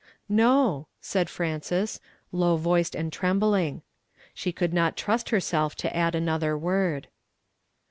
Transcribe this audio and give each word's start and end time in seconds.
"No," 0.47 0.87
said 0.99 1.29
Frances, 1.29 1.99
low 2.31 2.57
voiced 2.57 2.95
and 2.95 3.11
trend>ling. 3.13 3.83
She 4.33 4.51
could 4.51 4.73
not 4.73 4.97
trust 4.97 5.29
herself 5.29 5.75
to 5.75 5.95
add 5.95 6.15
another 6.15 6.57
word. 6.57 7.07